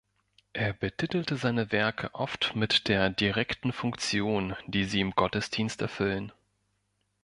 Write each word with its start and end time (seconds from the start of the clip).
Er 0.53 0.73
betitelte 0.73 1.35
seine 1.35 1.71
Werke 1.71 2.15
oft 2.15 2.55
mit 2.55 2.87
der 2.87 3.11
direkten 3.11 3.71
Funktion, 3.71 4.55
die 4.65 4.85
sie 4.85 4.99
im 4.99 5.11
Gottesdienst 5.11 5.79
erfüllen. 5.79 6.31